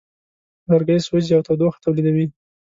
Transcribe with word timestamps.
لرګی 0.69 0.99
سوځي 1.07 1.31
او 1.35 1.41
تودوخه 1.47 1.79
تولیدوي. 1.83 2.25